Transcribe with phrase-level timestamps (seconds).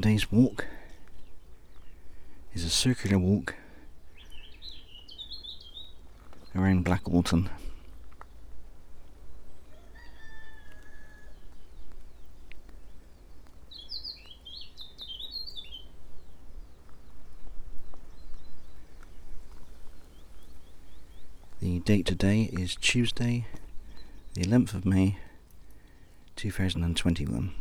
[0.00, 0.64] Today's walk
[2.54, 3.56] is a circular walk
[6.54, 7.48] around Blackawton.
[21.60, 23.46] The date today is Tuesday,
[24.34, 25.18] the 11th of May,
[26.36, 27.52] 2021.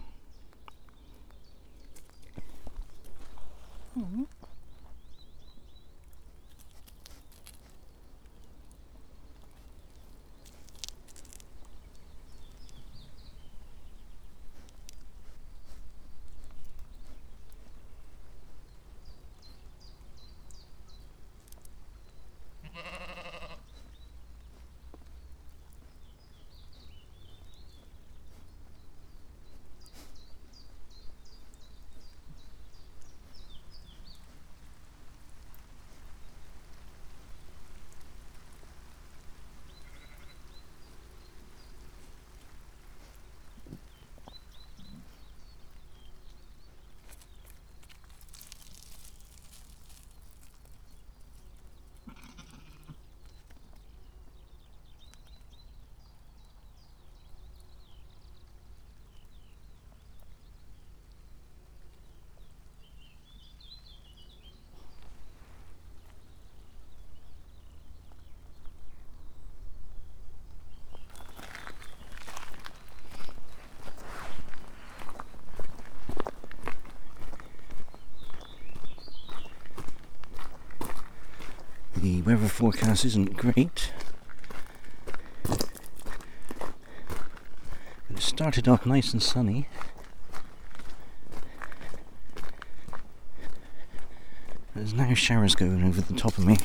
[82.02, 83.92] The weather forecast isn't great.
[88.10, 89.68] It started off nice and sunny.
[94.76, 96.58] There's now showers going over the top of me.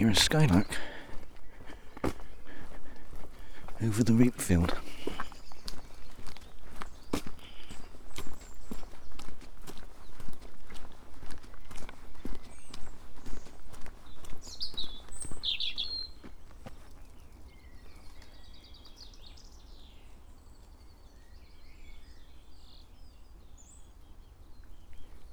[0.00, 0.66] Here is Skylark
[3.82, 4.74] over the reap field.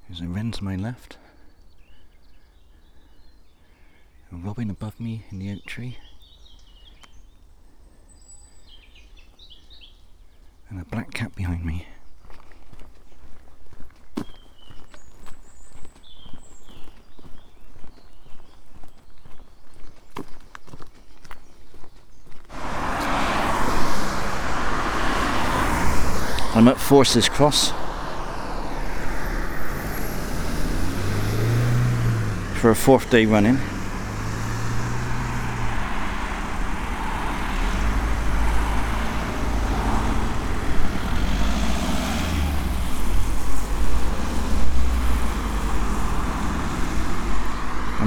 [0.10, 1.18] There's a wren to my left.
[4.32, 5.98] a robin above me in the oak tree,
[10.70, 11.86] and a black cat behind me.
[26.56, 27.72] I'm at Forces Cross
[32.62, 33.60] for a fourth day running.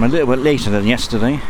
[0.01, 1.43] I'm a little bit later than yesterday.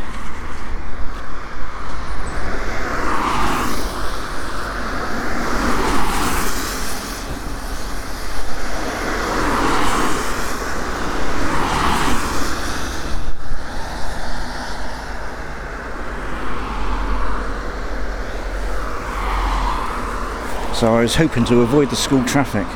[20.73, 22.67] So I was hoping to avoid the school traffic.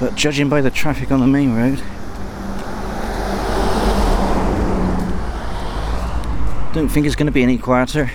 [0.00, 1.82] But judging by the traffic on the main road,
[6.72, 8.08] don't think it's going to be any quieter.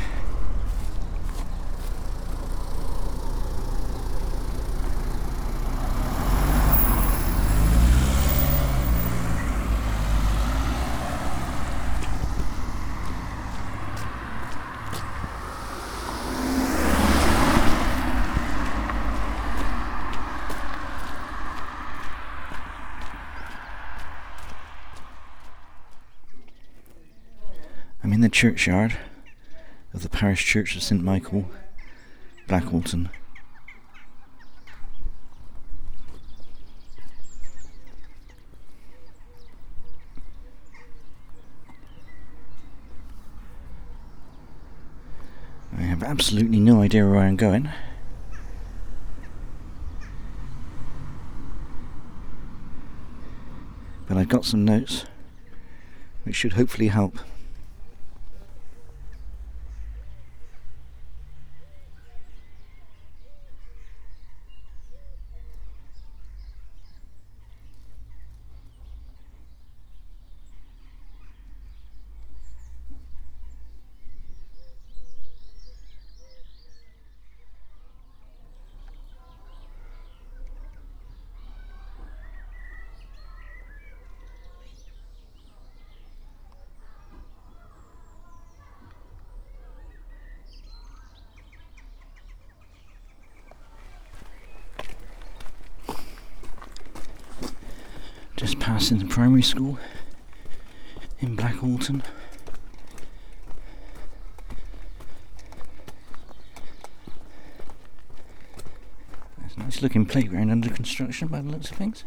[28.38, 28.96] Churchyard
[29.96, 31.50] of the parish church of St Michael,
[32.48, 33.10] Blackawton.
[45.76, 47.72] I have absolutely no idea where I'm going.
[54.08, 55.08] But I've got some notes
[56.24, 57.18] which should hopefully help.
[98.38, 99.80] Just passing the primary school
[101.20, 102.04] in Blackawton.
[109.40, 112.04] There's a nice looking playground under construction by the looks of things.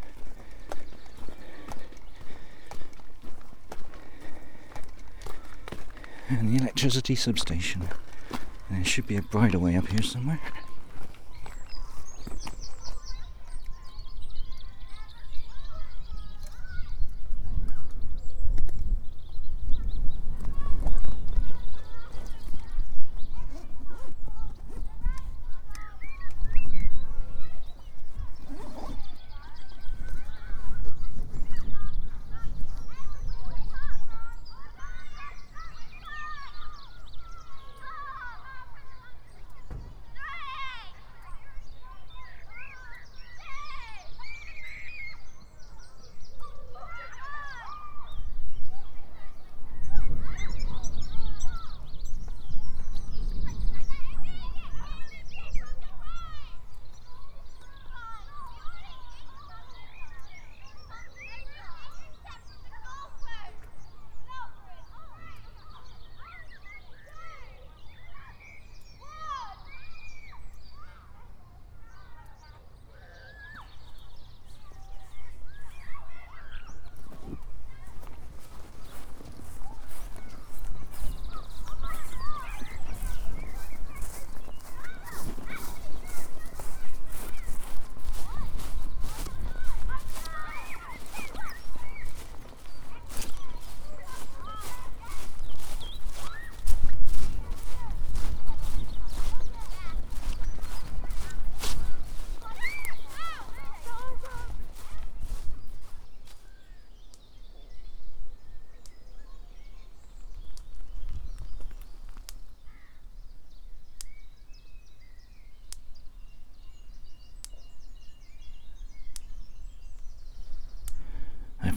[6.29, 7.89] And the electricity substation.
[8.69, 10.39] There should be a bridleway up here somewhere.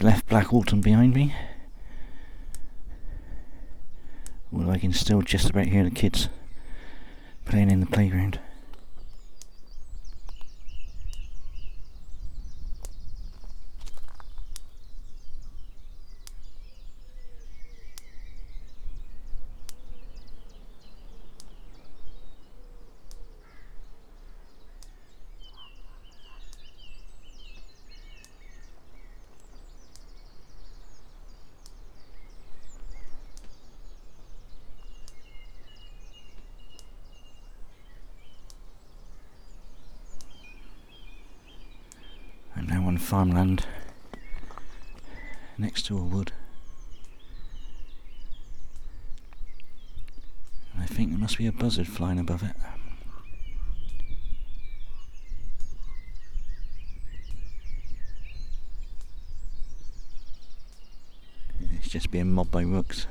[0.05, 1.35] Left Black Blackawton behind me.
[4.53, 6.29] Well, I can still just about hear the kids
[7.47, 8.39] playing in the playground.
[42.95, 43.67] On farmland
[45.59, 46.31] next to a wood.
[50.73, 52.55] And I think there must be a buzzard flying above it.
[61.73, 63.09] It's just being mobbed by rooks.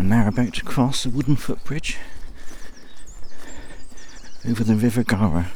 [0.00, 0.08] and
[0.60, 1.98] now about to cross a wooden footbridge
[4.48, 5.50] over the River Gara.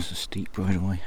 [0.00, 0.98] That's a steep bridleway.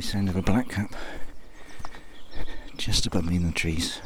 [0.00, 0.90] Lovely sound of a blackcap
[2.78, 4.00] just above me in the trees.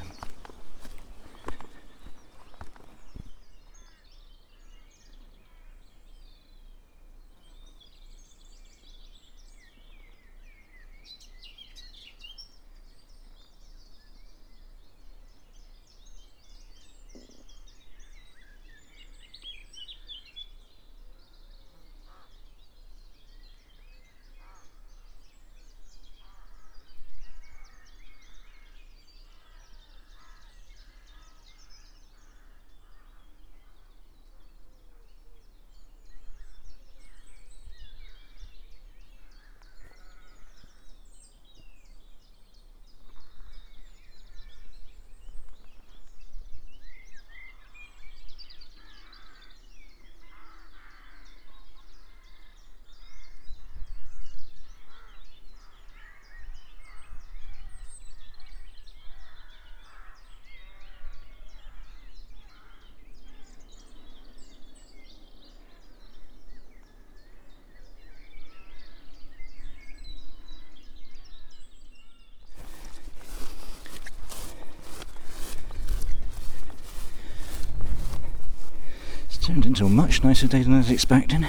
[79.45, 81.45] Turned into a much nicer day than I was expecting.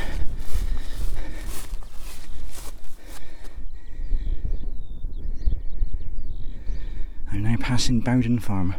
[7.32, 8.76] I'm now passing Bowden Farm.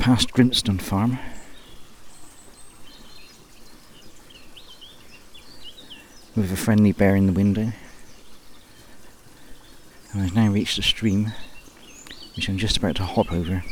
[0.00, 1.18] I've passed Grimstone Farm.
[6.34, 7.72] With a friendly bear in the window.
[10.12, 11.32] And I've now reached a stream,
[12.34, 13.62] which I'm just about to hop over.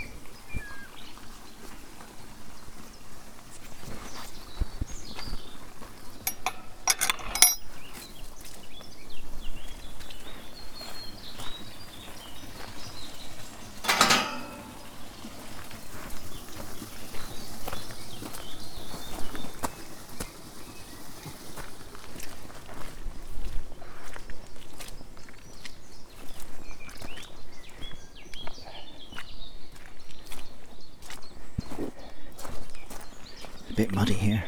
[33.79, 34.45] Bit muddy here.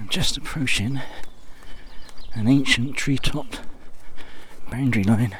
[0.00, 1.00] I'm just approaching
[2.34, 3.56] an ancient treetop
[4.70, 5.34] boundary line.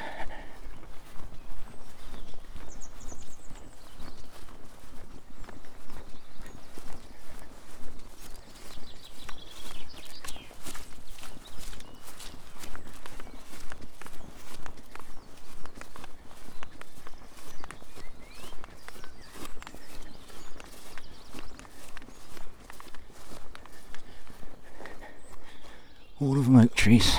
[26.21, 27.17] All of them oak trees.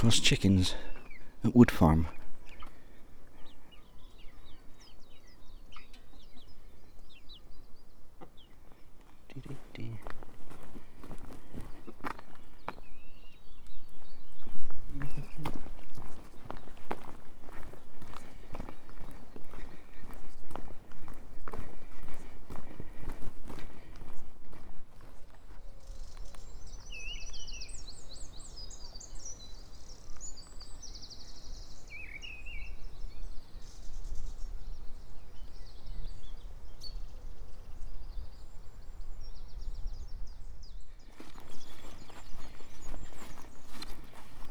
[0.00, 0.74] Come across chickens
[1.44, 2.08] at Wood Farm.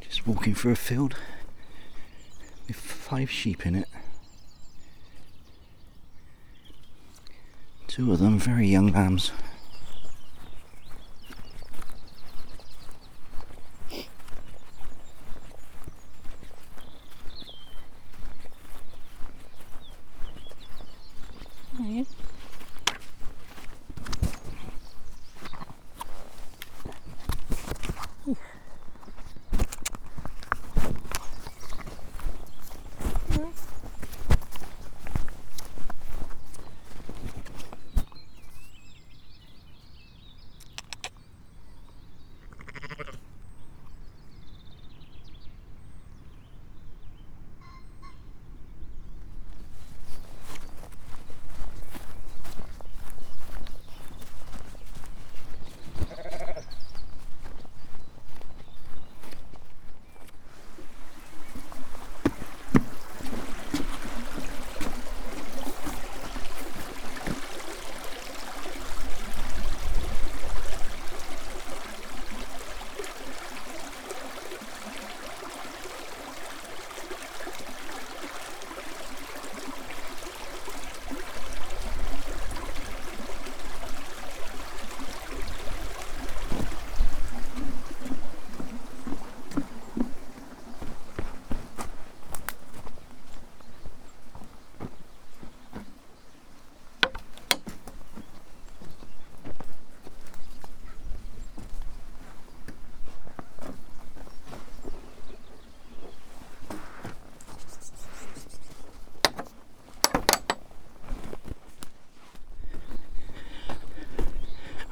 [0.01, 1.15] Just walking through a field
[2.67, 3.87] with five sheep in it.
[7.87, 9.31] Two of them very young lambs.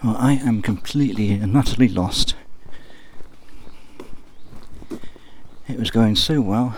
[0.07, 2.33] Well, I am completely and utterly lost.
[5.67, 6.77] It was going so well.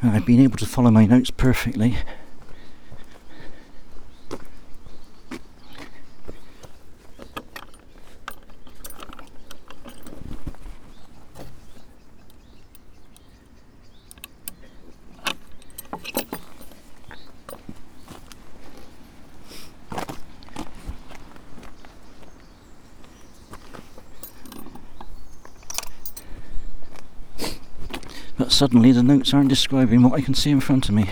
[0.00, 1.96] And I've been able to follow my notes perfectly.
[28.54, 31.10] Suddenly the notes aren't describing what I can see in front of me.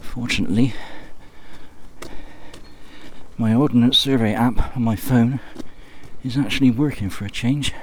[0.00, 0.72] Fortunately,
[3.36, 5.40] my Ordnance Survey app on my phone
[6.22, 7.74] is actually working for a change.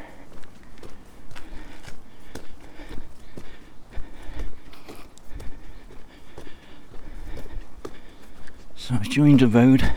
[9.11, 9.91] Joined a road,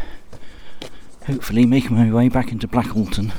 [1.29, 3.31] hopefully making my way back into Blackawton.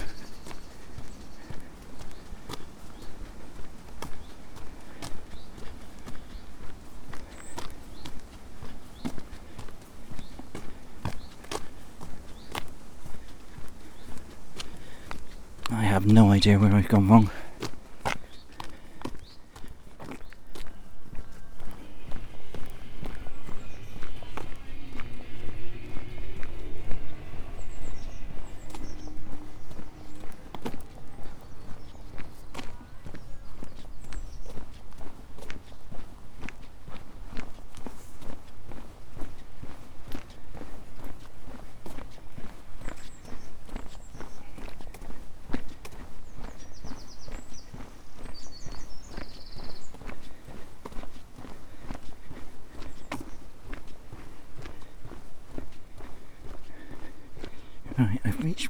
[15.69, 17.29] I have no idea where I've gone wrong.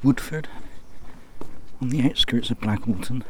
[0.05, 0.47] Woodford,
[1.81, 3.23] on the outskirts of Blackawton.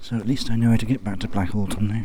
[0.00, 2.04] So at least I know how to get back to Blackawton now.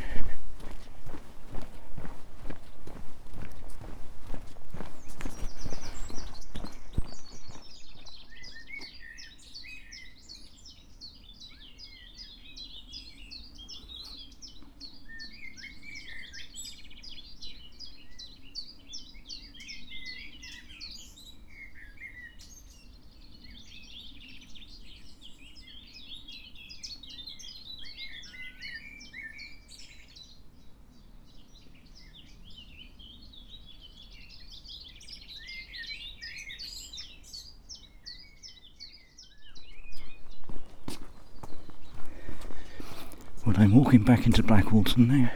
[44.03, 45.31] Back into Blackawton now.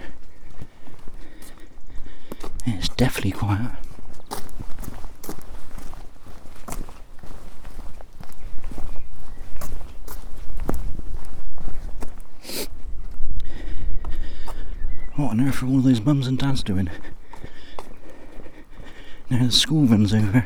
[2.65, 3.71] It's definitely quiet.
[15.15, 16.89] What on earth are all those mums and dads doing?
[19.29, 20.45] Now the school runs over.